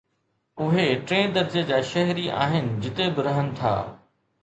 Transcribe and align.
اهي 0.67 0.85
ٽئين 1.11 1.35
درجي 1.37 1.63
جا 1.73 1.81
شهري 1.91 2.27
آهن 2.47 2.75
جتي 2.89 3.11
به 3.15 3.31
رهن 3.33 3.57
ٿا 3.63 3.79